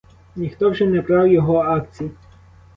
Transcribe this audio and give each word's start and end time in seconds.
Ніхто 0.35 0.69
вже 0.69 0.85
не 0.85 1.01
брав 1.01 1.27
його 1.27 1.57
акцій. 1.57 2.11